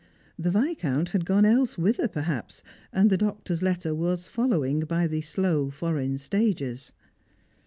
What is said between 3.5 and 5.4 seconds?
letter was following by the